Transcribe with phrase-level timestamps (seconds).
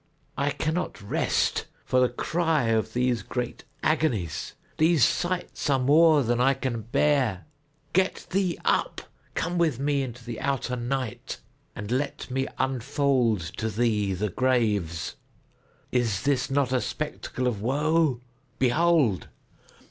[0.35, 4.53] I cannot rest for the cry of these great agonies.
[4.79, 7.45] These sights are more than I can bear.
[7.93, 9.01] Get thee up!
[9.35, 11.37] Come with me into the outer Night,
[11.75, 15.17] and let me unfold to thee the graves.
[15.91, 19.27] Is not this a spectacle of woe?—Behold!"